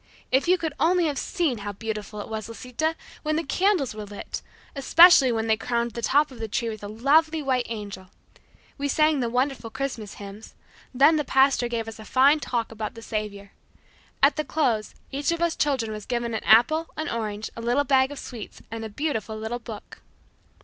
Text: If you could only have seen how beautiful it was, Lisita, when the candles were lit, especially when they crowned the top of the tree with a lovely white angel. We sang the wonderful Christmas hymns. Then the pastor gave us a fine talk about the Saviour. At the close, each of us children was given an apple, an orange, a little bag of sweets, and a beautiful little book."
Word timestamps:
If 0.31 0.47
you 0.47 0.57
could 0.57 0.73
only 0.79 1.05
have 1.05 1.19
seen 1.19 1.59
how 1.59 1.73
beautiful 1.73 2.21
it 2.21 2.27
was, 2.27 2.49
Lisita, 2.49 2.95
when 3.21 3.35
the 3.35 3.43
candles 3.43 3.93
were 3.93 4.03
lit, 4.05 4.41
especially 4.75 5.31
when 5.31 5.45
they 5.45 5.55
crowned 5.55 5.91
the 5.91 6.01
top 6.01 6.31
of 6.31 6.39
the 6.39 6.47
tree 6.47 6.69
with 6.69 6.83
a 6.83 6.87
lovely 6.87 7.39
white 7.43 7.67
angel. 7.69 8.07
We 8.79 8.87
sang 8.87 9.19
the 9.19 9.29
wonderful 9.29 9.69
Christmas 9.69 10.15
hymns. 10.15 10.55
Then 10.91 11.17
the 11.17 11.23
pastor 11.23 11.67
gave 11.67 11.87
us 11.87 11.99
a 11.99 12.03
fine 12.03 12.39
talk 12.39 12.71
about 12.71 12.95
the 12.95 13.03
Saviour. 13.03 13.51
At 14.23 14.37
the 14.37 14.43
close, 14.43 14.95
each 15.11 15.31
of 15.31 15.39
us 15.39 15.55
children 15.55 15.91
was 15.91 16.07
given 16.07 16.33
an 16.33 16.43
apple, 16.45 16.87
an 16.97 17.07
orange, 17.07 17.51
a 17.55 17.61
little 17.61 17.83
bag 17.83 18.09
of 18.11 18.17
sweets, 18.17 18.59
and 18.71 18.83
a 18.83 18.89
beautiful 18.89 19.37
little 19.37 19.59
book." 19.59 20.01